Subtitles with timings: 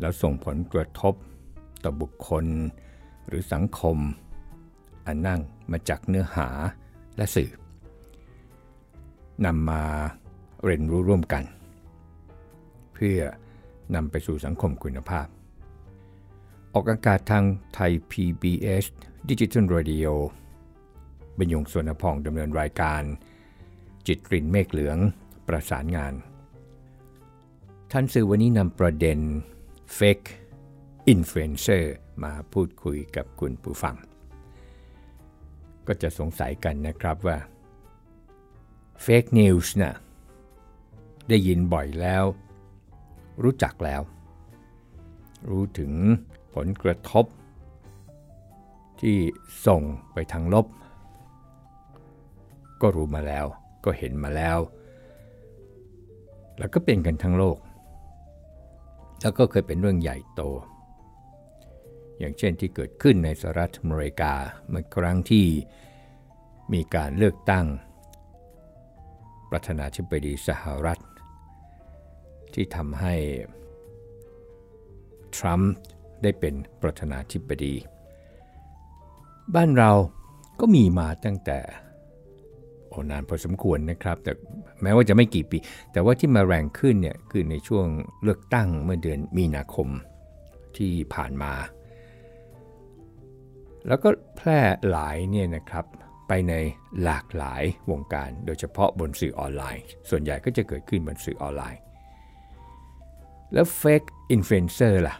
[0.00, 1.14] แล้วส่งผลกระทบ
[1.84, 2.44] ต่อบุคคล
[3.26, 3.96] หรือสังคม
[5.06, 6.48] อันนั่งมาจากเนื้อหา
[7.16, 7.50] และสื่อ
[9.44, 9.82] นำมา
[10.64, 11.44] เรียนรู้ร่วมกัน
[12.94, 13.18] เพื่อ
[13.94, 15.26] นำไปสู่สังคมคุณภาพ
[16.74, 17.44] ออกอากาศทาง
[17.74, 18.84] ไทย PBS
[19.28, 20.06] Digital Radio
[21.38, 23.02] บรรยงสวนพองดำเนินรายการ
[24.06, 24.98] จิตรินเมฆเหลือง
[25.48, 26.12] ประสานงาน
[27.92, 29.18] ท่านสื่อวันนี้นำประเด็น
[29.98, 30.30] Fake
[31.12, 31.84] Influencer
[32.24, 33.96] มาพูดคุยกับคุณผู้ฟัง
[35.86, 37.38] ก็จะสงสัยกันนะครับว่า
[39.04, 39.94] Fake News นะ่ะ
[41.28, 42.24] ได้ยินบ่อยแล้ว
[43.42, 44.02] รู้จักแล้ว
[45.50, 45.92] รู้ถึง
[46.54, 47.24] ผลกระทบ
[49.00, 49.16] ที่
[49.66, 50.66] ส่งไปทางลบ
[52.80, 53.46] ก็รู้มาแล้ว
[53.84, 54.58] ก็เห็นมาแล้ว
[56.58, 57.58] แล้วก็เป็นกันทั้งโลก
[59.20, 60.42] แล้วก็เคยเป็นเรื่องใหญ่โต
[62.18, 64.32] อย่างเช่นที่เกิดขึ้นในสหรัฐอเมริกา
[64.70, 65.46] เมื่อครั้งที่
[66.72, 67.66] มีการเลือกตั้ง
[69.50, 71.02] ประธานาธิบดีสหรัฐ
[72.54, 73.14] ที่ทำให้
[75.36, 75.72] ทรัมป์
[76.22, 77.74] ได้เป็นประธานาธิบดี
[79.54, 79.92] บ้านเรา
[80.60, 81.58] ก็มีมาตั้งแต่
[82.98, 84.32] อนานพอสมควรนะครับ แต่
[84.82, 85.58] แม้ว่าจะไม่กี่ปี
[85.92, 87.86] แต่ว่าที่มาแรงขึ้นเนี่ยคือในช่วง
[88.22, 89.88] เลือกตั้งเมื่อเดือนมีนาคม
[90.76, 91.52] ที่ผ่านมา
[93.88, 94.58] แล้วก็แพร่
[94.90, 95.84] หลายเนี่ยนะครับ
[96.28, 96.52] ไปใน
[97.02, 101.80] หลากหลายวงการ โดยเฉพาะบนสื่อออนไลน์ ส่วนใหญ่ก็จะเกิดขึ้นบนสื่อออนไลน์
[103.52, 105.16] แล้ว fake influencer ล่ะ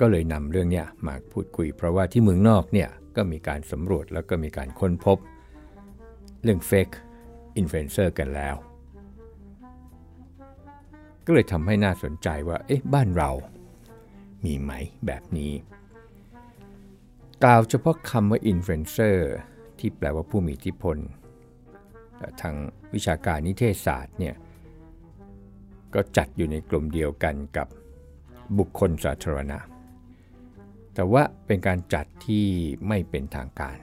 [0.00, 5.18] ก็เลยนำเรื่องนี้มาพูดคุย เพราะว่าที่เมืองนอกเนี่ย ก็มีการสำรวจแล้วก็มีการค้นพบ
[6.42, 6.96] เรื่อง fake
[7.60, 8.56] influencer กันแล้ว
[11.26, 13.30] ก็เลยทำให้น่าสนใจว่า เอ๊ะ บ้านเรา
[14.44, 14.72] มีไหม
[15.06, 15.52] แบบนี้
[17.44, 19.18] กล่าวเฉพาะคำว่า influencer
[19.78, 20.96] ที่แปลว่าผู้มีอิทธิพล
[22.40, 22.54] ทาง
[22.94, 24.34] วิชาการนิเทศศาสตร์เนี่ย
[25.94, 27.68] ก็จัดอยู่ในกลุ่มเดียวกันกับ
[28.58, 29.58] บุคคลสาธารณะ
[31.00, 32.46] แต่ว่าเป็นการจัดที่
[32.88, 33.76] ไม่เป็นทางการ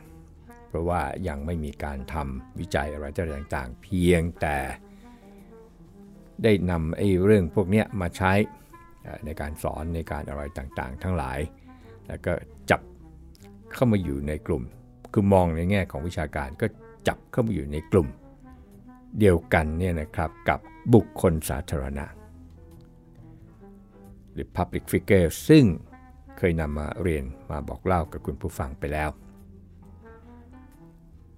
[0.67, 3.05] เพราะว่ายังไม่มีการทำวิจัยอะไร
[3.38, 4.57] ต่างๆ เพียงแต่
[6.44, 8.33] ได้นำไอ้เรื่องพวกนี้มาใช้
[9.25, 11.39] ในการสอนในการอะไรต่างๆ ทั้งหลาย
[12.07, 12.33] แล้วก็
[12.72, 12.81] จับ
[13.73, 14.63] เข้ามาอยู่ในกลุ่ม
[15.13, 16.67] คือมองในแง่ของวิชาการก็
[17.07, 18.07] จับเข้ามาอยู่ในกลุ่ม
[19.19, 20.59] เดียวกันเนี่ยนะครับกับ
[20.94, 22.05] บุคคลสาธารณะ
[24.34, 25.66] หรือ Public Figure ซึ่ง
[26.37, 29.09] เคยนำมาเรียนมาบอกเล่ากับคุณผู้ฟังไปแล้ว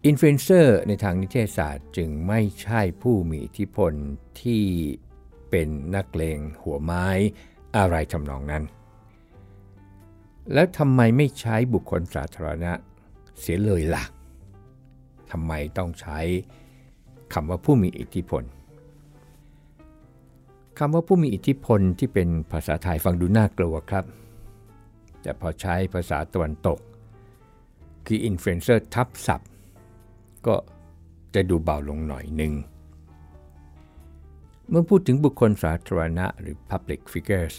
[0.06, 3.94] อินฟลูเอนเซอร์ในทางนิเทศศาสตร์จึงไม่ใช่ผู้มีอิทธิพล
[4.42, 4.64] ที่
[5.50, 7.08] เป็นนักเลงหัวไม้
[7.78, 8.64] อะไรทำนองนั้น
[10.54, 12.72] แล้วทำไมไม่ใช้บุคคลสาธารณะ
[13.40, 14.04] เสียเลยล่ะ
[15.32, 16.20] ทำไมต้องใช้
[17.34, 18.44] คำว่าผู้มีอิทธิพล
[20.80, 24.06] คำว่าผู้มีอิทธิพลที่เป็นภาษาไทยฟังดูน่ากลัวครับ
[25.22, 26.80] แต่พอใช้ภาษาตะวันตก
[28.06, 29.52] คืออินฟลูเอนเซอร์ทับศัพท์
[30.48, 30.56] ก็
[31.36, 32.54] จะดูเบาลงหน่อยหนึ่ง
[34.70, 37.56] เมื่อพูดถึงบุคคลสาธารณะหรือ Public Figures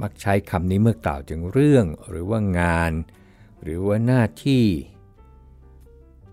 [0.00, 2.92] มักใช้คำนี้เมื่อกล่าวถึงเรื่องหรือว่างาน
[3.62, 4.64] หรือว่าหน้าที่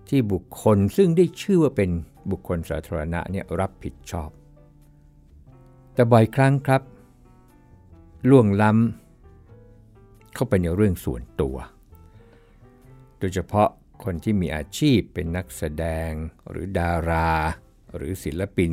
[0.09, 1.89] ที่บุคคลซึ่งได้ชื่อว่าเป็น
[2.31, 4.29] บุคคลสาธารณะเนี่ยรับผิดชอบ
[5.93, 6.81] แต่บ่อยครั้งครับ
[8.29, 11.57] ล่วงล้ำเข้าไปในเรื่องส่วนตัว
[13.19, 13.69] โดยเฉพาะ
[14.03, 16.11] คนที่มีอาชีพเป็นนักแสดง
[16.49, 17.29] หรือดารา
[17.95, 18.71] หรือศิลปิน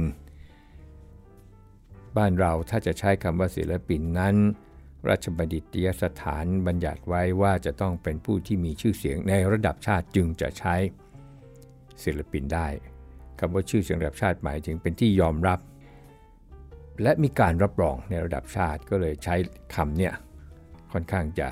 [2.17, 4.37] บ้านเราถ้าจะใช้คำว่าศิลปินนั้น
[5.09, 10.75] ราชบัณฑิตยสถานบัญญัติไว้ว่าจะต้องเป็นผู้ที่มีชื่อเสียงในระดับชาติจึงจะใช้
[12.05, 12.69] ศิลปินได้
[13.39, 15.59] คำว่าชื่อเสียงระดับชาติหมายถึงเป็นที่ยอมรับ
[17.03, 19.35] และมีการรับรองในระดับชาติก็เลยใช้
[19.75, 20.15] คำเนี่ย
[20.93, 21.49] ค่อนข้างจะ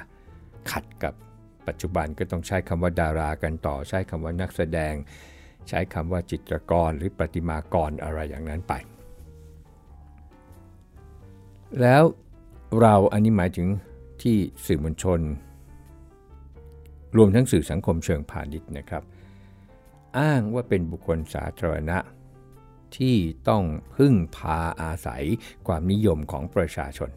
[0.71, 1.15] ขัดกับ
[1.67, 4.95] ปัจจุบันก็ต้องใช้คำว่าดารากันต่อ ใช้คำว่านักแสดง
[5.69, 8.73] ใช้คำว่าจิตรกรหรือประติมากรอะไรอย่างนั้นไป
[11.81, 12.03] แล้ว
[12.81, 13.69] เราอันนี้หมายถึง
[14.23, 14.37] ที่
[14.67, 15.21] สื่อมวลชน
[17.17, 19.03] รวมทั้งสื่อสังคมเชิงพาณิชย์นะครับ
[20.19, 21.99] อ้างว่าเป็นบุคคลสาธารณะ
[22.99, 23.17] ที่
[23.49, 23.65] ต้อง
[23.97, 25.25] พึ่งพาอาศัย
[25.67, 27.11] ความนิยมของประชาชน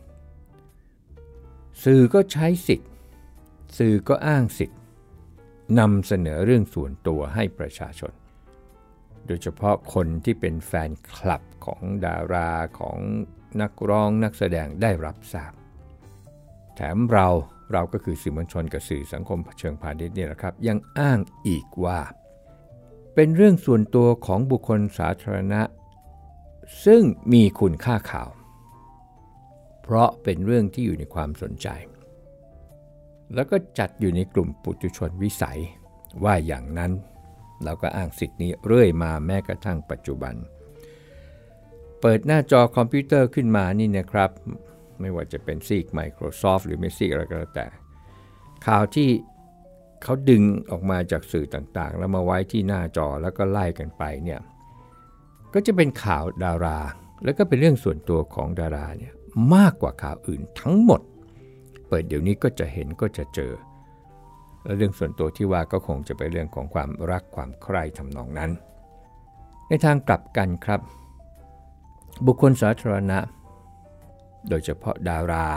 [1.83, 2.89] สื่อก็ใช้สิทธิ์
[3.77, 4.79] สื่อก็อ้างสิทธิ์
[5.79, 8.13] นำเสนอเรื่องส่วนตัวให้ประชาชน
[9.27, 12.97] โดยเฉพาะคนที่เป็นแฟนคลับของดาราของ
[13.61, 15.53] นักร้องนักแสดงได้รับทราบ
[16.75, 17.27] แถมเรา
[17.73, 21.99] เราก็คือสื่อมวลชนกับสื่อสังคมเชิงพาณิชย์นี่แหละครับ ยังอ้างอีกว่า
[23.15, 25.61] เป็นเรื่องส่วนตัวของบุคคลสาธารณะ
[26.85, 27.01] ซึ่ง
[27.33, 28.29] มีคุณค่าข่าว
[29.83, 31.67] เพราะเป็นเรื่องที่อยู่ในความสนใจ
[33.33, 35.59] แล้วก็จัดอยู่ในกลุ่มปุถุชนวิสัย
[36.23, 36.91] ว่าอย่างนั้น
[37.63, 40.35] เราก็อ้างสิทธินี้เรื่อยมาแม้กระทั่งปัจจุบัน
[42.01, 44.31] เปิดหน้าจอคอมพิวเตอร์ขึ้นมานี่นะครับ
[44.99, 47.67] ไม่ว่าจะเป็นซีก Microsoft หรือไม่ซีกอะไรก็แล้วแต่
[48.67, 49.09] ข่าวที่
[50.05, 54.41] เขาดึงออกมาจากสื่อต่างๆ แล้วมาไว้ที่หน้าจอแล้วก็ไล่กันไปเนี่ย
[55.53, 56.79] ก็จะเป็นข่าวดารา
[57.23, 59.13] แล้วก็เป็นเรื่องส่วนตัวของดาราเนี่ย
[59.55, 61.01] มากกว่าข่าวอื่นทั้งหมด
[61.87, 63.53] เปิดเดี๋ยวนี้ก็จะเห็นก็จะเจอ
[64.63, 68.51] และเรื่องส่วนตัวที่ว่าก็คงจะเป็นเรื่องของความรักความใคร่ทำนองนั้น
[69.67, 70.81] ในทางกลับกันครับ
[72.25, 73.19] บุคคลสาธารณะ
[74.49, 75.47] โดยเฉพาะดารา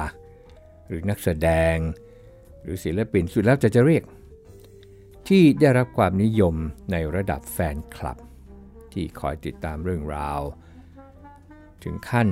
[0.86, 1.76] หรือนักแสดง
[2.62, 4.02] หรือศิลปินสุดแล้วจะจะเรียก
[5.28, 6.54] ที่ได้รับความนิยม
[6.92, 8.18] ในระดับแฟนคลับ
[8.92, 10.40] ที่คอยติดตามเรื่องราว
[11.82, 12.28] ถึงขั้น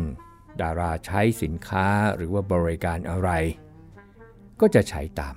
[0.62, 3.30] ดาราใช้สินค้าหรือว่าบริการอะไร
[4.60, 5.36] ก็จะใช้ตาม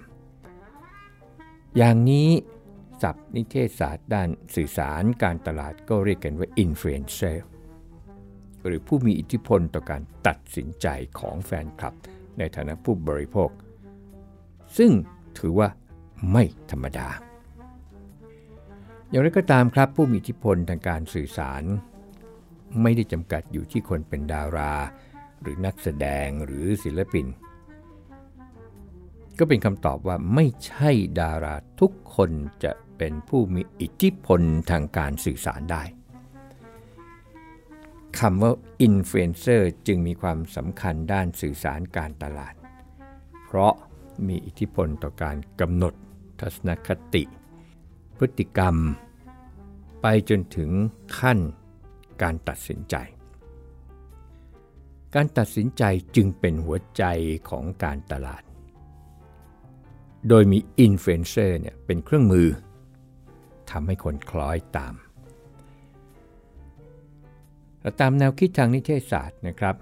[1.77, 2.29] อย่างนี้
[3.01, 7.45] ศัพท์นิเทศศาสตร์ด้านสื่อสารการตลาดก็เรียกกันว่าอินฟลูเอนเซอร์
[8.65, 10.88] หรือผู้มีอิทธิพลต่อการตัดสินใจ
[11.19, 11.94] ของแฟนคลับ
[12.38, 13.50] ในฐานะผู้บริโภค
[14.77, 14.91] ซึ่ง
[15.38, 15.69] ถือว่า
[16.31, 17.09] ไม่ธรรมดา
[19.09, 21.63] อย่างไรก็ตามครับผู้มีอิทธิพลทางการสื่อสาร
[22.81, 24.73] ไม่ได้จำกัดอยู่ที่คนเป็นดารา
[25.41, 27.25] หรือนักแสดงหรือศิลปิน
[29.39, 30.91] ก็เป็นคำตอบว่าไม่ใช่
[31.21, 32.31] ดาราทุกคน
[32.63, 34.41] จะเป็นผู้มีอิทธิพล
[34.71, 35.83] ทางการสื่อสารได้
[38.19, 38.51] คำว่า
[38.81, 42.53] อินฟลูเอนเซอร์จึงมีความสำคัญด้านสื่อสารการตลาด
[43.45, 43.73] เพราะ
[44.27, 45.94] มีอิทธิพลต่อการกำหนด
[46.39, 47.23] ทัศนคติ
[48.19, 48.75] พฤติกรรม
[50.01, 50.71] ไปจนถึง
[51.19, 51.39] ขั้น
[52.21, 52.95] การตัดสินใจ
[55.16, 55.83] การตัดสินใจ
[56.16, 57.04] จึงเป็นหัวใจ
[57.50, 58.44] ของการตลาด
[60.27, 62.48] โดยมีอินฟลูเอนเซอร์เนี่ยเป็นเครื่องมือ
[63.71, 64.95] ทำให้คนคล้อยตาม
[68.00, 69.75] ตามแนวคิดทางนิเทศศาสตร์นะครับ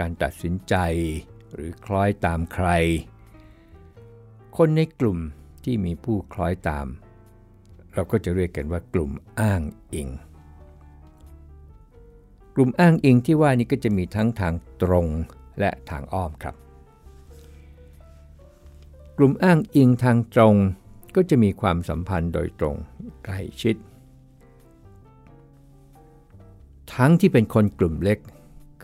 [0.00, 0.74] การตัดสินใจ
[1.52, 2.68] หรือคล้อยตามใคร
[4.56, 5.18] คนในกลุ่ม
[5.64, 6.86] ที่มีผู้คล้อยตาม
[7.96, 9.10] เราก็จะเรียกกันว่ากลุ่ม
[9.40, 9.62] อ้าง
[9.94, 10.08] อิง
[12.54, 15.06] กลุ่มอ้างอิงที่ว่านี้ก็จะมีทั้งทางตรง
[15.60, 16.54] และทางอ้อมครับ
[19.16, 20.54] กลุ่มอ้างอิงทางตรง
[21.16, 22.76] ก็จะมีความสัมพันธ์โดยตรง
[23.24, 23.76] ใกล้ชิด
[26.94, 28.18] ทั้งที่เป็นคนกลุ่มเล็ก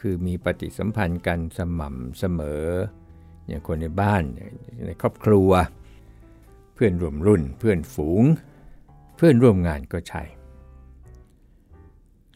[0.00, 2.64] คือมีปฏิสัมพันธ์กันสม่ำเสมอ
[3.46, 4.22] อย่างคนในบ้าน
[4.86, 5.50] ในครอบครัว
[6.74, 8.24] เพื่อนร่วมรุ่นเพื่อนฝูง
[9.24, 10.22] พื่อนร่วมงานก็ใช่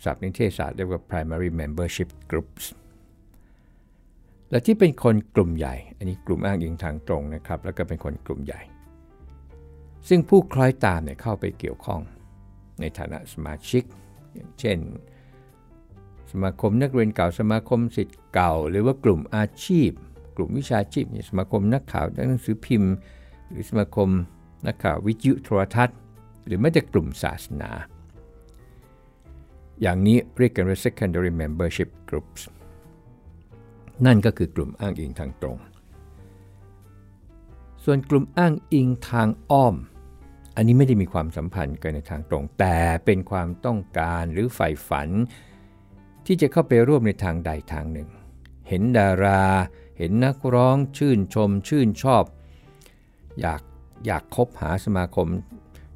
[0.05, 2.65] ศัพท์นิเทศศาสตร์เรียกว่า primary membership groups
[4.51, 8.61] และที่เป็นคนกลุ่มใหญ่ อันนี้กลุ่มอ้างอิงทางตรงนะครับ แล้วก็เป็นคนกลุ่มใหญ่
[10.09, 12.01] ซึ่งผู้คล้อยตามเนี่ยเข้าไปเกี่ยวข้อง
[12.81, 13.83] ในฐานะสมาชิก
[14.35, 14.79] อย่างเช่น
[16.33, 19.91] สมาคมนักเรียนเก่า สมาคมสิทธิ์เก่า หรือว่ากลุ่มอาชีพ
[20.37, 22.93] กลุ่มวิชาชีพสมาคมนักข่าวหนังสือพิมพ์
[23.49, 24.09] หรือสมาคม
[24.67, 25.99] นักข่าววิทยุโทรทัศน์
[26.47, 27.71] หรือแม้แต่กลุ่มศาสนา
[29.83, 32.43] อย่างนี้เรียกกันว่า secondary membership groups
[34.07, 35.59] นั่นก็คือกลุ่มอ้างอิงทางตรง
[37.85, 39.75] ส่วนกลุ่มอ้างอิงทางอ้อม
[40.57, 45.09] อันนี้ไม่ได้มีความสัมพันธ์กันในทางตรง แต่เป็นความต้องการหรือใฝ่ฝัน
[46.27, 48.09] ที่จะเข้าไปร่วมในทางใดทางหนึ่ง
[48.69, 49.45] เห็นดารา
[49.99, 52.25] เห็นนักร้องชื่นชมชื่นชอบ
[53.41, 53.63] อยาก
[54.07, 55.29] อยากคบหาสมาคม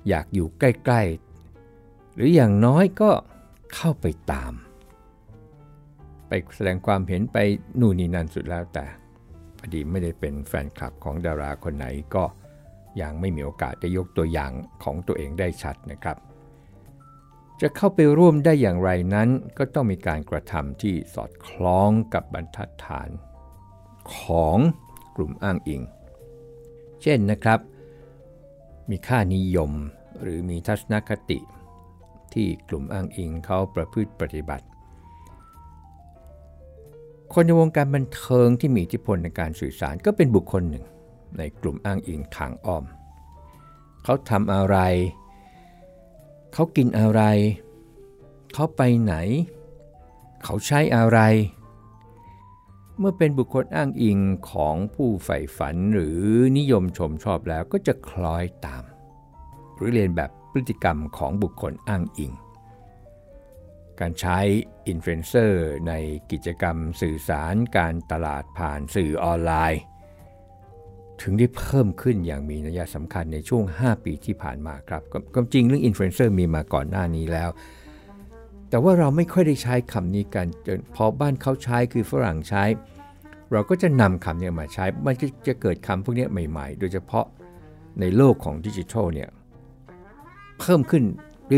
[0.08, 3.10] อยากอยู่ใกล้ๆ หรืออย่างน้อยก็
[3.74, 4.52] เข้าไปตาม
[6.28, 7.36] ไปแสดงความเห็นไป
[7.80, 8.86] นู่นนี่นั่นสุดแล้วแต่
[9.58, 12.24] พอดีไม่ได้เป็นแฟนคลับของดาราคนไหนก็
[13.02, 14.52] ยังไม่มีโอกาสได้ยกตัวอย่าง
[14.84, 16.16] ของตัวเองได้ชัดนะครับ
[17.60, 19.28] จะเข้าไปร่วมได้อย่างไรนั้น
[19.58, 23.08] ก็ต้องมีการกระทำที่สอดคล้องกับบรรทัดฐาน
[24.16, 24.58] ของ
[25.16, 25.82] กลุ่มอ้างอิง
[27.02, 27.58] เช่นนะครับ
[28.90, 29.72] มีค่านิยม
[30.22, 31.38] หรือมีทัศนคติ
[32.32, 34.66] ที่กลุ่มอ้างอิงเขาประพฤติปฏิบัติ
[37.32, 40.84] คนในวงการบันเทิงที่มีอิทธิพลในการสื่อสารก็เป็นบุคคลหนึ่ง
[41.38, 42.84] ในกลุ่มอ้างอิงทางอ้อม
[44.04, 44.76] เขาทำอะไร
[46.52, 47.22] เขากินอะไร
[48.54, 49.14] เขาไปไหน
[50.44, 51.18] เขาใช้อะไร
[53.02, 54.18] เมื่อเป็นบุคคลอ้างอิง
[54.50, 56.20] ของผู้ใฝ่ฝันหรือ
[56.58, 58.84] นิยมชมชอบแล้วก็จะคล้อยตาม
[59.74, 62.32] หรือเลียนแบบพฤติกรรมของบุคคลอ้างอิง
[64.00, 64.38] การใช้
[64.88, 65.92] อินฟลูเอนเซอร์ใน
[66.30, 69.82] กิจกรรมสื่อสารการตลาดผ่านสื่อออนไลน์
[71.20, 75.02] ถึงได้เพิ่มขึ้นอย่างมีนัยสำคัญในช่วง 5 ปีที่ผ่านมาครับ
[75.34, 77.50] ก็จริงเรื่องอินฟลูเอนเซอร์มีมาก่อนหน้านี้แล้ว
[78.70, 82.64] แต่ว่าเราไม่ค่อยได้ใช้คำนี้กันจนพอบ้านเขาใช้คือฝรั่งใช้
[83.52, 87.26] เราก็จะนำคำนี้มาใช้ มันก็จะเกิดคำพวกนี้ใหม่ ๆ โดยเฉพาะ
[88.00, 89.30] ในโลกของดิจิทัลเนี่ย
[90.60, 91.04] เพิ่มขึ้น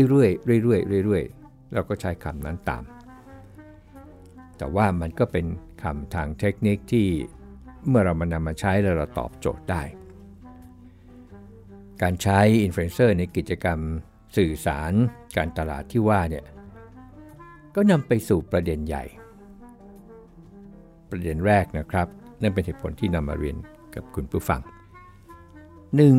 [0.09, 0.27] เรื่อ
[0.57, 2.83] ยๆเรื่อยๆเรื่อยๆเราก็ใช้คำนั้นตาม
[4.57, 5.45] แต่ว่ามันก็เป็น
[5.83, 7.07] คำทางเทคนิคที่
[7.87, 9.83] เมื่อเรามานำมาใช้แล้วเราตอบโจทย์ได้
[12.01, 13.79] การใช้อินฟลูเอนเซอร์ในกิจกรรม
[14.37, 14.93] สื่อสาร
[15.37, 16.45] การตลาดที่ว่าเนี่ย
[17.75, 19.03] ก็นำไปสู่ประเด็นใหญ่
[21.09, 22.07] ประเด็นแรกนะครับ
[22.41, 23.57] นั่นเป็นเหตุผลที่นำมาเรียน
[23.95, 24.61] กับคุณผู้ฟัง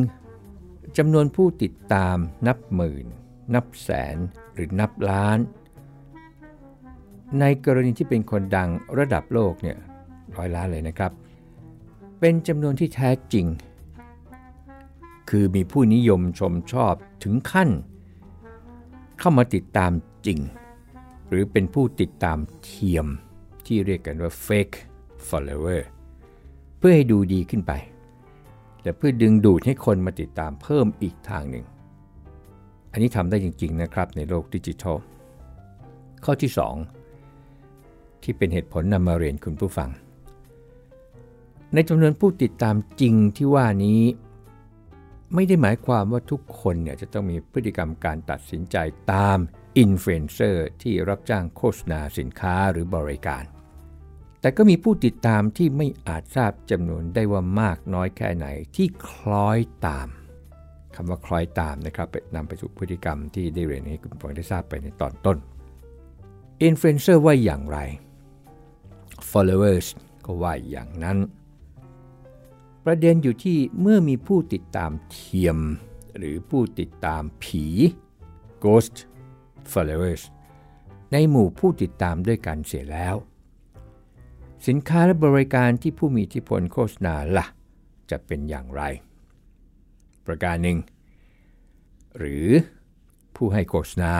[0.09, 0.97] 1.
[0.97, 3.05] จำนวนผู้ติดตามนับหมื่น
[3.53, 4.17] นับแสน
[4.53, 5.39] หรือนับล้าน
[7.39, 8.69] ในกรณีที่เป็นคนดัง
[8.99, 9.77] ระดับโลกเนี่ย
[10.35, 11.11] ร้อยล้านเลยนะครับ
[12.19, 13.45] เป็นจำนวนที่แท้จริง
[15.29, 16.93] คือมีผู้นิยมชมชอบ
[17.23, 17.69] ถึงขั้น
[19.19, 19.91] เข้ามาติดตาม
[20.25, 20.39] จริง
[21.29, 23.07] หรือเป็นผู้ติดตามเทียม
[23.65, 24.77] ที่เรียกกันว่า fake
[25.27, 25.81] follower
[26.77, 27.71] เพื่อให้ดูดีขึ้นไป
[28.81, 31.65] แต่เพื่อดึงดูดให้คนมาติดตามเพิ่มอีกทางหนึ่ง
[32.91, 34.97] อันนี้ทำได้จริง ๆ นะครับในโลกดิจิทัล
[36.23, 36.51] ข้อที่
[37.37, 39.89] 2 ที่เป็นเหตุผลนำมาเรียนคุณผู้ฟัง
[41.73, 44.01] ในจำนวนผู้ติดตามจริงที่ว่านี้
[45.33, 48.77] ไม่ได้หมายความว่าทุกคนเนี่ยจะต้องมีพฤติกรรมการตัดสินใจ
[49.11, 49.39] ตาม
[49.77, 53.43] อินฟลูเอนเซอร์ที่รับจ้างโฆษณาสินค้าหรือบริการ
[54.41, 60.07] แต่ก็มีผู้ติดตามที่ไม่อาจทราบจำนวนได้ว่ามากน้อยแค่ไหนที่คล้อยตาม
[60.95, 65.37] คำว่าคล้อยตามนะครับนำไปสู่พฤติกรรมที่ได้เรียนให้คุณฟังได้ทราบไปในตอนต้น
[66.63, 67.77] อินฟลูเอนเซอร์ว่าอย่างไร
[69.31, 69.87] followers
[70.25, 71.17] ก็ว่าอย่างนั้น
[72.85, 75.57] ประเด็นอยู่ที่เมื่อมีผู้ติดตามเทียม
[76.17, 77.65] หรือผู้ติดตามผี
[78.63, 78.95] ghost
[79.73, 80.23] followers
[81.11, 83.15] ในหมู่ผู้ติดตามด้วยกันเสียแล้ว
[84.67, 87.45] สินค้าและบริการที่ผู้มีอิทธิพลโฆษณาละ่ะ
[88.11, 88.81] จะเป็นอย่างไร
[90.25, 90.77] ประการหนึ่ง
[92.17, 92.47] หรือ
[93.35, 94.15] ผู้ให้โฆษณา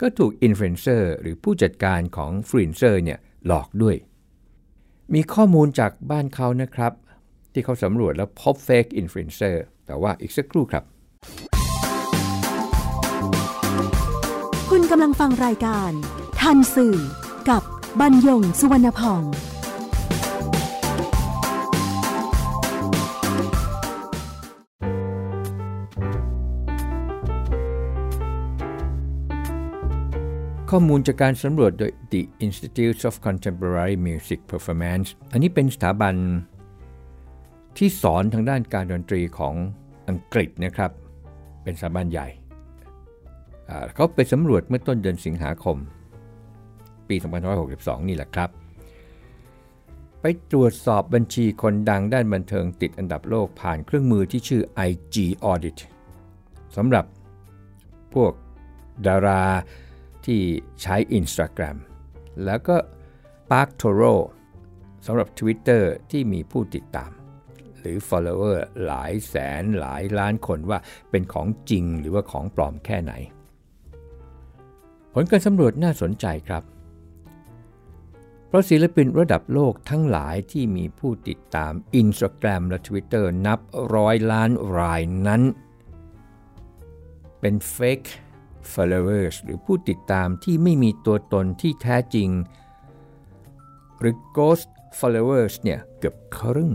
[0.00, 3.96] ก็ถูกอินฟลูเอนเซอร์หรือผู้จัดการของอินฟลูเอนเซอร์เนี่ยหลอกด้วย
[5.14, 6.92] มีข้อมูลจากบ้านเขานะครับ
[7.52, 15.90] ที่เขาสำรวจแล้วพบ fake influencer แต่ว่าอีกสักครู่ครับ กำลังฟังรายการ
[16.40, 16.96] ทันสื่อ
[17.50, 17.62] กับ
[18.00, 19.22] บรรยงค์ สุวรรณผ่อง
[30.70, 36.14] ข้อมูลจากการสำรวจโดย The Institute of Contemporary Music Performance อันนี้เป็นสถาบัน
[37.78, 39.54] ที่สอนทางด้านการดนตรีของ
[40.08, 40.90] อังกฤษนะครับ
[41.62, 42.28] เป็นสถาบันใหญ่
[43.94, 45.76] เขาไปสำรวจเมื่อต้นเดือนสิงหาคม
[47.08, 47.16] ปี
[47.62, 48.50] 2562 นี่แหละครับ
[50.20, 55.16] ไปตรวจสอบบัญชีคนดังด้านบันเทิงติดอันดับโลกผ่านเครื่องมือที่ชื่อ IG
[55.52, 55.78] Audit
[56.76, 57.04] สำหรับ
[58.14, 58.32] พวก
[59.06, 59.44] ดารา
[60.26, 60.40] ที่
[60.82, 61.76] ใช้ Instagram
[62.44, 62.76] แล้วก็
[63.50, 64.14] Park Toro
[65.06, 67.10] สำหรับ Twitter ที่มีผู้ติดตาม
[67.78, 70.78] หรือ follower หลายแสนหลายล้านคนว่า
[71.10, 73.12] เป็นของจริงหรือว่าของปลอมแค่ไหน
[75.12, 76.62] ผลการสำรวจน่าสนใจครับ
[78.46, 83.58] เพราะศิลปินระดับโลกทั้งหลายที่มีผู้ติดตาม Instagram และ Twitter นับ
[83.94, 85.42] ร้อยล้านรายนั้น
[87.40, 88.08] เป็น fake
[88.72, 92.28] followers หรือผู้ติดตามที่ไม่มีตัวตนที่แท้จริง
[93.98, 96.72] หรือ ghost followers เนี่ยเกือบครึ่ง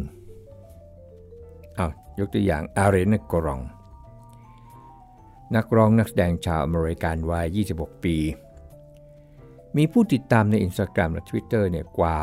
[1.76, 1.88] เอา
[2.20, 3.62] ยกตัวอย่างอารีนกรอง
[5.56, 8.18] นักร้องนักแสดงชาวอเมริกันวัย 26 ปี
[9.78, 12.18] มีผู้ติดตามใน Instagram และ Twitter เนี่ยกว่า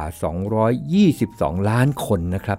[0.82, 2.58] 222 ล้านคนนะครับ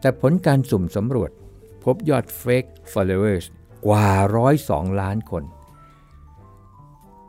[0.00, 1.30] แต่ผลการสุ่มสำรวจ
[1.84, 3.44] พบยอด Fake Followers
[3.86, 4.08] กว่า
[4.54, 5.44] 102 ล้านคน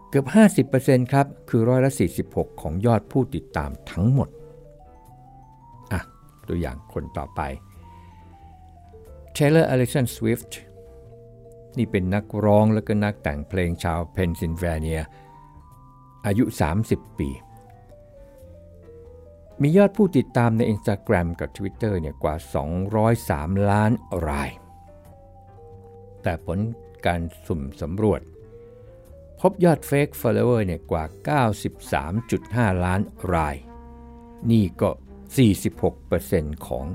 [0.10, 0.26] เกือบ
[0.72, 1.92] 50%ครับ คือร้อยละ
[2.28, 4.30] 46 ของยอดผู้ติดตามทั้งหมด
[5.92, 6.02] อะ
[6.48, 7.42] ตัวอย่างคนต่อไป
[9.40, 10.52] Taylor Allison Swift
[11.78, 15.02] นี่เป็นนักร้องและก็นักแต่งเพลงชาวเพนซิลเวเนีย
[16.26, 16.44] อายุ
[16.82, 17.30] 30 ปี
[19.62, 22.36] มียอดผู้ติดตามใน Instagram กับ Twitter เนี่ยกว่า
[23.02, 23.92] 203 ล้าน
[24.28, 24.50] ราย
[26.24, 26.60] แต่ผล
[27.06, 28.22] การสุ่มสำรวจ
[29.40, 31.04] พบยอด Fake Follower เนี่ยกว่า
[32.10, 33.02] 93.5 ล้าน
[33.34, 33.56] ราย
[34.52, 34.90] นี่ก็
[35.78, 36.86] 46%ของ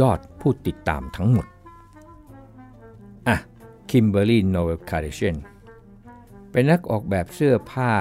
[0.00, 1.46] ยอดผู้ติดตามทั้งหมด
[3.90, 5.36] คิมเบอร์ลี โนเอลคาร์เดเชียน
[6.50, 7.92] เป็นนักออกแบบเสื้อผ้า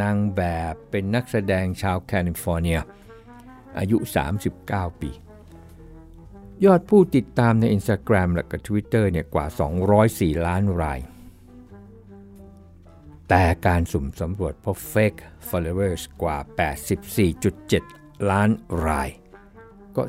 [0.00, 2.78] นางแบบเป็นนักแสดงชาวแคลิฟอร์เนีย
[3.78, 3.96] อายุ
[4.48, 5.10] 39 ปี
[6.64, 9.46] ยอดผู้ติดตามใน Instagram และก็ Twitter เนี่ยกว่า
[9.96, 11.00] 204 ล้านราย
[13.28, 16.38] แต่การสุ่มสำรวจพบ Fake Followers กว่า
[17.54, 18.50] 84.7 ล้าน
[18.86, 19.08] ราย
[19.96, 20.02] ก็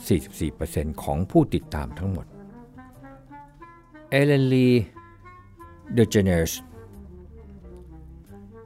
[0.50, 2.26] 44%ของผู้ติดตามทั้งหมด
[4.10, 6.60] เอลเลนลี ดีเจนเนอเรส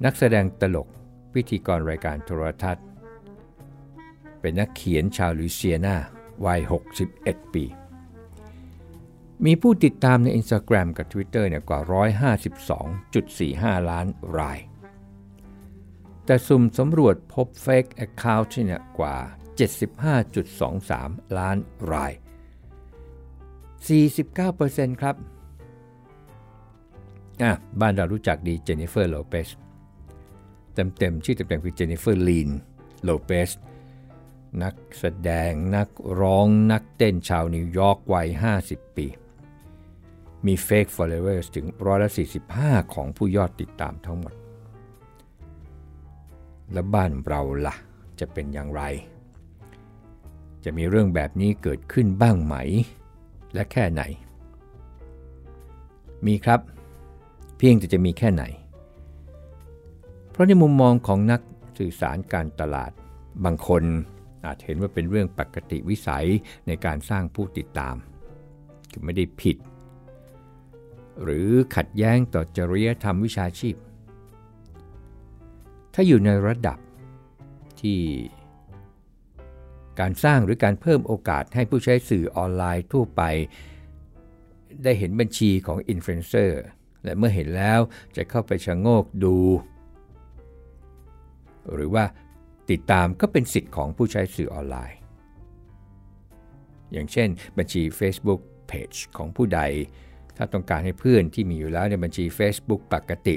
[0.06, 0.88] นักแสดงตลก
[1.34, 2.86] พิธีกรรายการโทรทัศน์
[4.40, 5.96] เป็นนักเขียนชาวลุยเซียนา
[6.46, 6.62] วัย
[7.08, 7.66] 61 ปี
[9.46, 11.80] มีผู้ติดตามใน Instagram กับ Twitter เนี่ยกว่า
[12.86, 14.08] 152.45 ล้าน
[14.38, 14.60] ราย
[16.26, 19.18] แต่สุ่มสำรวจพบ Fake Account เนี่ยกว่า
[20.28, 21.58] 75.23 ล้าน
[21.94, 22.14] ราย
[24.18, 25.16] 49%ครับ
[27.42, 27.52] อะ
[27.82, 29.50] บ้านเรารู้จักดีเจนนิเฟอร์โลเปซ
[30.74, 32.50] เต็มๆชื่อเต็มๆคือเจนนิเฟอร์ลีน
[33.04, 33.50] โลเปซ
[34.64, 35.90] นักแสดงนัก
[36.22, 38.28] ร้องนักเต้นชาวนิวยอร์กวัย
[38.64, 39.08] 50 ปี
[40.46, 42.10] มี Fake Followers ถึงร้อยละ
[42.52, 44.34] 45 ของผู้ยอดติดตามทั้งหมด
[46.74, 47.76] แล้วบ้านเราละ่ะ
[48.20, 48.82] จะเป็นอย่างไร
[50.64, 52.56] จะมีเรื่องแบบนี้เกิดขึ้นบ้างไหม
[53.54, 54.02] และแค่ไหน
[56.26, 56.60] มีครับ
[57.58, 58.44] เพียงแต่จะมีแค่ไหน
[60.32, 61.42] เพราะในมุมมองของนัก
[61.78, 62.92] สื่อสารการตลาด
[63.46, 63.84] บางคน
[64.46, 66.28] อาจเห็นว่าเป็นเรื่องปกติวิสัย
[66.68, 67.96] ในการสร้างผู้ติดตาม
[68.92, 69.58] คือไม่ได้ผิด
[71.24, 73.76] หรือขัดแย้งต่อจริยธรรมวิชาชีพ
[75.94, 76.78] ถ้าอยู่ในระดับ
[77.82, 78.00] ที่
[80.00, 83.22] การสร้างหรือการเพิ่มโอกาสให้ผู้ใช้สื่อออนไลน์ทั่วไป
[84.84, 86.62] ได้เห็นบัญชีของอินฟลูเอนเซอร์
[87.08, 87.80] และเมื่อเห็นแล้ว
[88.18, 89.38] จะเข้าไปชะโงกดู
[91.74, 92.06] หรือว่า
[92.72, 94.98] ติดตามก็เป็นสิทธิ์ของผู้ใช้สื่อออนไลน์
[96.92, 98.42] อย่างเช่น บัญชี Facebook
[98.72, 99.62] Page ของผู้ใด
[100.36, 103.36] ถ้าต้องการให้เพื่อนที่มีอยู่แล้วในบัญชี Facebook ปกติ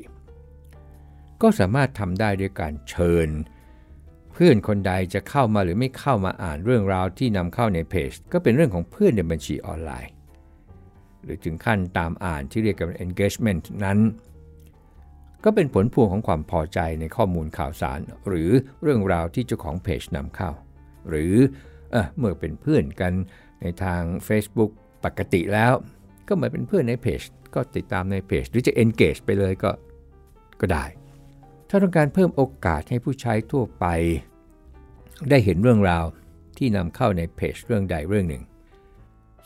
[1.43, 3.29] ก็สามารถทำได้ด้วยการเชิญ
[4.33, 10.13] เพื่อนคนใดจะเข้ามาหรือไม่เข้ามาอ่านเรื่องราวที่นำเข้าในเพจก็เป็นเรื่องของเพื่อนในบัญชีออนไลน์
[11.25, 13.99] หรือถึงขั้นตามอ่านที่เรียกกัน engagement นั้น
[15.45, 18.51] ก็เป็นผลพวงของความพอใจในข้อมูลข่าวสาร หรือ
[18.83, 20.51] เรื่องราวที่เจ้าของเพจนำเข้า
[21.09, 21.35] หรือ
[21.91, 23.13] เออเมื่อเป็นเพื่อนกัน
[23.63, 24.71] ในทาง Facebook
[25.05, 25.73] ปกติแล้ว
[26.29, 27.21] ก็เหมือนเป็นเพื่อนในเพจ
[27.55, 29.71] ก็ติดตามในเพจ หรือจะ engage ไปเลยก็
[30.61, 30.85] ก็ได้
[31.69, 33.87] ถ้าต้องการเพิ่มโอกาสให้ผู้ใช้ทั่วไป
[35.31, 36.05] ได้เห็นเรื่องราว
[36.59, 38.43] ที่นำเข้าในเพจเรื่องใดเรื่องหนึ่ง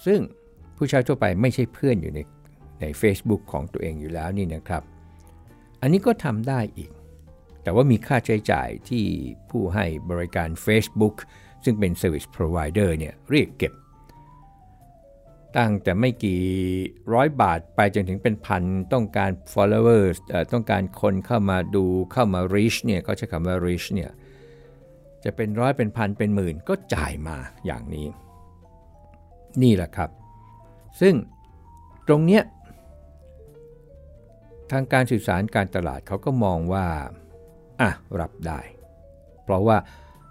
[0.07, 0.21] ซึ่ง
[0.77, 2.21] ผู้ใช้ทั่วไปไม่ใช่เพื่อนอยู่ใน
[2.81, 4.83] ใน Facebook ของตัวเองอยู่แล้วนี่นะครับ
[5.81, 6.91] อันนี้ก็ทำได้อีก
[7.63, 9.05] แต่ว่ามีค่าใช้จ่ายที่
[9.51, 11.17] ผู้ให้บริการ Facebook
[11.65, 13.73] ซึ่งเป็น Service Provider เนี่ยเรียกเก็บ
[15.57, 16.41] ตั้งแต่ไม่กี่
[17.15, 20.17] ร้อยบาทไปจนถึงเป็นพันต้องการ followers
[20.53, 24.11] ต้องการคนเข้ามาดูเข้ามา reach เนี่ยเขาใช้คำว่า reach เนี่ย
[25.25, 28.07] จะเป็นร้อยเป็นพันเป็นหมื่นก็จ่ายมาอย่างนี้
[29.63, 30.11] นี่แหละครับ
[31.01, 31.15] ซึ่ง
[32.09, 32.43] ตรงเนี้ย
[34.71, 36.87] ทางการสื่อสารการตลาดเขาก็มองว่า
[37.81, 38.61] อะรับได้
[39.45, 39.77] เพราะว่า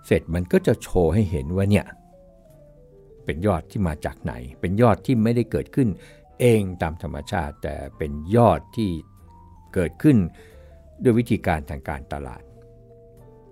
[0.06, 1.86] เสร็จมันก็จะโชว์ให้เห็นว่าเนี่ย
[3.26, 5.90] เป็นยอดที่มาจากไหน เป็นยอดที่ไม่ได้เกิดขึ้น
[6.40, 8.92] เองตามธรรมชาติ แต่เป็นยอดที่
[9.74, 10.18] เกิดขึ้น
[11.04, 12.44] ด้วยวิธีการทางการตลาด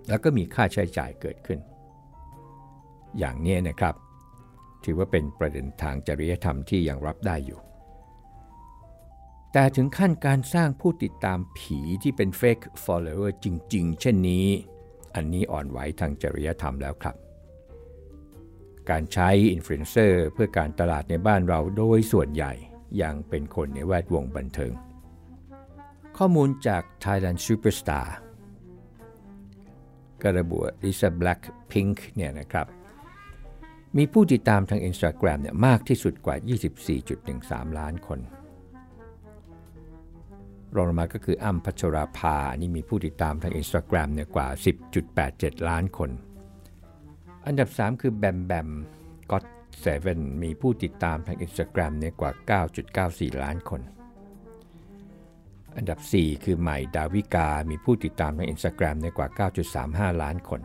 [0.08, 1.58] แล้วก็มีค่าใช้จ่ายเกิดขึ้น
[3.18, 3.94] อย่างนี้นะครับ
[4.84, 7.60] ถือว่าเป็นประเด็นทางจริยธรรมที่ยังรับได้อยู่
[9.52, 14.46] แต่ถึงขั้นการสร้างผู้ติดตามผีที่เป็น fake follower จริง ๆ เช่นนี้
[15.14, 17.16] อันนี้อ่อนไหวทางจริยธรรมแล้วครับ
[18.90, 22.52] การใช้อินฟลูเอนเซอร์เพื่อการตลาดในบ้านเราโดยส่วนใหญ่
[23.02, 24.72] ยังเป็นคนในแวดวงบันเทิง
[26.16, 28.06] ข้อมูลจาก Thailand Superstar
[30.22, 32.66] ก็ระบุ Lisa Blackpink เนี่ยนะครับ
[33.98, 36.36] มีผู้ติดตามทาง Instagram เนี่ยมากที่สุดกว่า
[37.06, 38.20] 24.13 ล้านคน
[40.74, 44.48] รองลงมาก็คืออ้ำพัชราภา นี่มีผู้ติดตามทาง Instagram เนี่ยกว่า
[45.08, 46.10] 10.87 ล้านคน
[47.46, 48.70] อันดับ 3 คือแบมแบม
[49.30, 49.44] ก็ต
[49.92, 52.32] 7มีผู้ติดตามทาง Instagram เนี่ยกว่า
[52.82, 53.80] 9.94 ล้านคน
[55.76, 60.60] อันดับ 4 คือใหม่ดาวิกา มีผู้ติดตามทาง Instagram เนี่ยกว่า 9.35 ล้านคน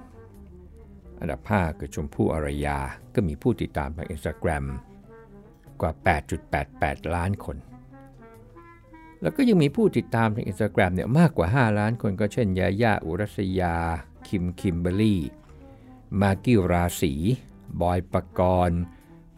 [1.20, 2.80] อันดับ 5 คือชมพู่อารยา
[3.14, 4.66] ก็มีผู้ติดตามทาง Instagram
[5.82, 5.92] กว่า
[6.54, 7.58] 8.88 ล้านคน
[9.22, 13.76] แล้วก็ยังมีผู้ติดตามทาง Instagram เนี่ยมากกว่า 5 ล้านคนก็เช่นยาย่าอุรัสยา
[14.28, 15.22] คิมคิมเบอรี่
[16.22, 17.14] มากิ้ราศี
[17.82, 18.80] บอยปกรณ์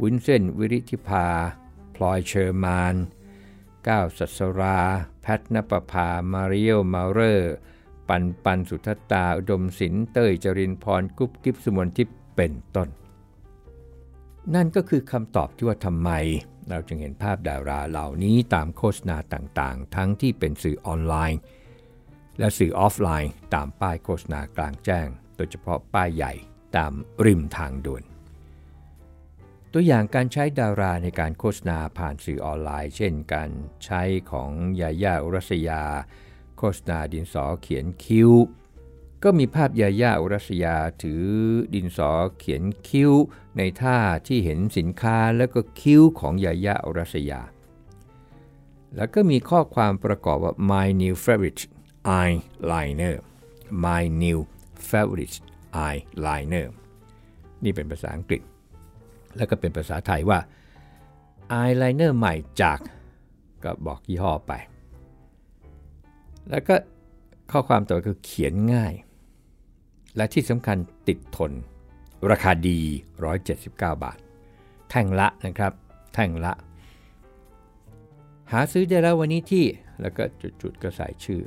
[0.01, 1.27] วุ้นเส้นวิริธิภา
[1.95, 2.95] พลอยเชอร์มาน
[3.87, 4.79] ก้าวสัสรา
[5.21, 7.53] แพทนปภา มาริโอมาเรอร์
[8.09, 12.89] ปันปันสุทตา อุดมศิลป์เต้ยจรินพรกุ๊บกิ๊บสุมนทิพย์เป็นต้น
[14.55, 16.09] นั่นก็คือคำตอบที่ว่าทำไม
[16.69, 21.39] เราจึงเห็นภาพดาราเหล่านี้ตามโฆษณาต่างๆ ทั้งที่เป็นสื่อออนไลน์
[22.39, 26.33] และสื่อออฟไลน์ ตามป้ายโฆษณากลางแจ้ง โดยเฉพาะป้ายใหญ่
[26.75, 26.93] ตาม
[27.25, 28.03] ริมทางด่วน
[29.73, 33.49] ตัวอย่างการใช้ดาราในการโฆษณาผ่านสื่อออนไลน์ เช่น การ
[33.85, 35.83] ใช้ของยาย่าอุรัสยา
[36.59, 38.31] โฆษณาดินสอเขียนคิ้ว
[39.23, 41.25] ก็มีภาพยาย่าอุรัสยาถือ
[41.73, 43.11] ดินสอเขียนคิ้ว
[43.57, 47.41] ในท่าที่เห็นสินค้าแล้วก็คิ้วของยาย่าอุรัสยา
[48.95, 51.63] แล้วก็มีข้อความประกอบว่า my new favorite
[52.19, 53.17] eyeliner
[53.85, 54.39] my new
[54.89, 55.37] favorite
[55.87, 56.67] eyeliner
[57.63, 58.41] นี่เป็นภาษาอังกฤษ
[59.37, 60.39] แล้วก็เป็นภาษาไทยว่า
[61.53, 62.79] อายไลเนอร์ใหม่จาก
[63.63, 64.53] ก็บอกยี่ห้อไป
[66.51, 66.75] แล้วก็
[67.51, 68.93] ข้อความต่อคือเขียนง่าย
[70.15, 71.51] และที่สำคัญติดทน
[72.31, 72.79] ราคาดี
[73.39, 74.17] 179 บาท
[74.89, 75.73] แท่งละนะครับ
[76.13, 76.53] แท่งละ
[78.51, 79.65] หาซื้อได้แล้ววันนี้ที่
[80.01, 80.23] แล้วก็
[80.61, 81.41] จุดๆก็ใส่ชื่อ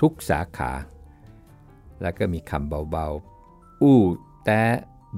[0.00, 0.72] ทุกสาขา
[2.02, 4.00] แล้วก็มีคำเบาๆ อู้
[4.44, 4.62] แต่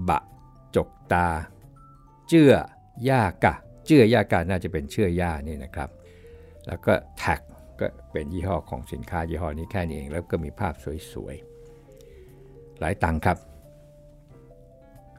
[0.08, 0.22] บะ
[0.76, 1.28] จกตา
[2.28, 2.52] เจื้อ
[3.08, 3.54] ย่ากะ
[3.86, 5.90] เจื้อย่ากะน่าจะเป็นเชื่อย่านี่นะครับ
[6.66, 7.40] แล้วก็แท็ก
[7.80, 10.74] ก็เป็นยี่ห้อของสินค้ายี่ห้อนี้แค่นี้เอง แล้วก็มีภาพ
[11.12, 13.38] สวยๆ หลายตังครับ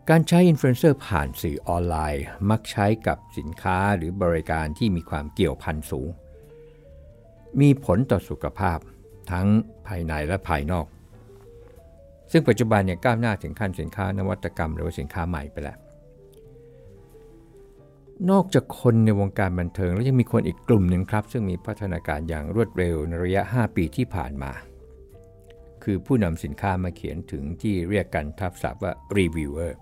[0.10, 6.10] การใช้อินฟลูเอนเซอร์ผ่านสื่อออนไลน์ มักใช้กับสินค้าหรือบริการที่มีความเกี่ยวพันสูง
[7.62, 8.80] มีผลต่อสุขภาพ
[9.32, 9.48] ทั้ง
[9.88, 10.86] ภายในและภายนอก
[12.32, 15.78] ซึ่งปัจจุบันเนี่ยก้าวหน้าถึงขั้นสินค้านวัตกรรม หรือว่าสินค้าใหม่ไปแล้ว
[18.32, 24.52] นอกจากคนในวงการบันเทิง แล้วยังมีคนอีกกลุ่มหนึ่งครับ ซึ่งมีพัฒนาการอย่างรวดเร็วในระยะ 5 ปีที่ผ่านมา
[25.84, 29.78] คือผู้นำสินค้ามาเขียนถึงที่เรียกกันทับศัพท์ว่ารีวิวเวอร์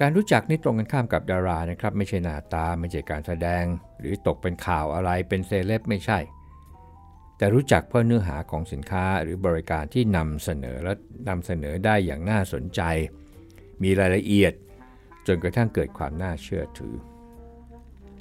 [0.00, 3.64] การรู้จักนี่ตรงกันข้ามกับดารานะครับ ไม่ใช่หน้าตาไม่ใช่การแสดง
[4.00, 6.18] หรือตกเป็นข่าวอะไรเป็นเซเลบไม่ใช่
[7.38, 10.92] แต่รู้จักเพราะเนื้อหาของสินค้าหรือบริการที่นำเสนอและ
[11.28, 12.80] นำเสนอได้อย่างน่าสนใจ
[13.82, 14.52] มีรายละเอียด
[15.26, 16.94] จนกระทั่งเกิดความน่าเชื่อถือ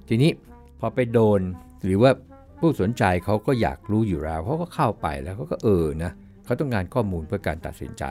[0.07, 0.31] ทีนี้
[0.79, 1.41] พอไปโดน
[1.85, 2.11] หรือว่า
[2.59, 6.11] ผู้สนใจเขาก็อยากรู้อยู่แล้วเขาก็เข้าไปแล้วเขาก็เออนะ
[6.45, 8.03] เขาต้องการข้อมูลเพื่อการตัดสินใจ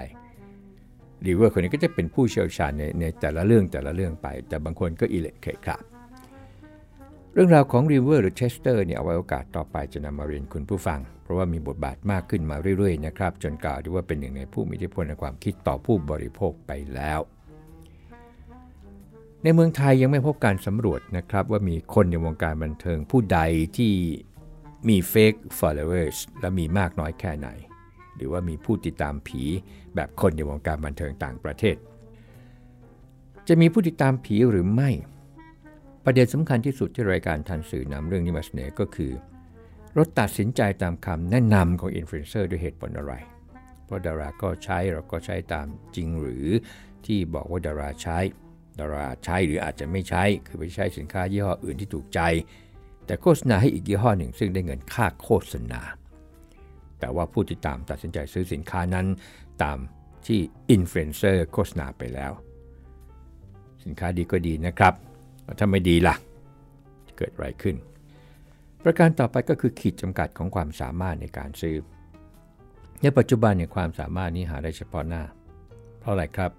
[1.23, 5.81] หรือว่าคนนี้ก็จะเป็นผู้เชี่ยวชาญในในแต่ละเรื่องแต่ละเรื่องไป แต่บางคนก็อิเล็กเคครับ
[7.35, 17.21] เรื่องราวของ reviewer หรือ tester เนี่ยเอาไว้โอกาสต่อไปจะนำมาเรียนคุณผู้ฟัง เพราะว่ามีบทบาทมากขึ้นมาเรื่อยๆนะครับ จนกล่าวได้ว่าเป็นหนึ่งในผู้มีอิทธิพลในความคิดต่อผู้บริโภคไปแล้ว
[19.43, 23.41] ในเมืองไทยยังไม่พบการสำรวจนะครับว่ามีคนในวงการบันเทิงผู้ใด
[23.77, 23.93] ที่
[24.89, 27.49] มี fake followers และมีมากน้อยแค่ไหน
[28.17, 29.43] หรือว่ามีผู้ติดตามผี
[29.95, 31.77] แบบคนในวงการบันเทิงต่างประเทศ
[33.49, 34.91] จะมีผู้ติดตามผีหรือไม่
[36.05, 39.13] ประเด็นสำคัญที่สุดที่รายการทันสื่อนำเรื่องนี้มาเสนอก็คือ
[39.95, 43.15] เราตัดสินใจตามคำแนะนำของอินฟลูเอนเซอร์ด้วยเหตุผลอะไร
[43.85, 46.47] เพราะดาราก็ใช้เราก็ใช้ตามจริงหรือ
[47.07, 48.19] ที่บอกว่าดาราใช้
[48.79, 52.21] ดาราใช้หรืออาจจะไม่ใช้ คือไปใช้สินค้ายี่ห้ออื่นที่ถูกใจ
[53.07, 55.81] แต่โฆษณาให้อีกยี่ห้อหนึ่ง ซึ่งได้เงินค่าโฆษณา
[57.01, 59.07] แต่ว่าผู้ติดตามตัดสินใจซื้อสินค้านั้น
[59.63, 59.79] ตาม
[60.27, 62.33] ที่อินฟลูเอนเซอร์โฆษณาไปแล้ว
[63.85, 64.95] สินค้าดีก็ดีนะครับ
[65.59, 66.15] ถ้าไม่ดีล่ะ
[67.17, 67.77] เกิดอะไรขึ้น
[68.83, 71.77] ประการต่อไปก็คือขีดจำกัดของความสามารถในการซื้อ
[73.03, 75.23] ในปัจจุบันเนี่ยความสามารถนี้หาได้เฉพาะหน้า
[76.01, 76.51] เพราะอะไรครับ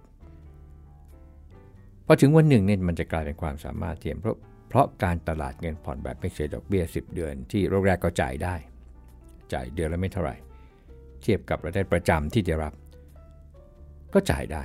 [2.12, 4.38] พอถึงวันหนึ่งเนี่ยมันจะกลายเป็นความสามารถเทียมเพราะ
[4.70, 8.56] เพราะการตลาดเงินผ่อนแบบไม่เสียดอกเบี้ย 10 เดือน ที่โรคแรกก็จ่ายได้
[9.54, 10.36] จ่ายเดือนละไม่เท่าไหร่
[11.22, 12.74] เทียบกับรายได้ประจำที่จะรับ
[14.14, 14.64] ก็จ่ายได้